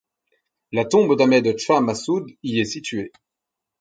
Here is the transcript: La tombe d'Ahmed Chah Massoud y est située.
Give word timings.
La 0.71 0.83
tombe 0.83 1.15
d'Ahmed 1.15 1.59
Chah 1.59 1.79
Massoud 1.79 2.25
y 2.41 2.59
est 2.59 2.65
située. 2.65 3.11